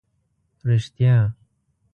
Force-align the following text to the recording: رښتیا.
رښتیا. 0.69 1.15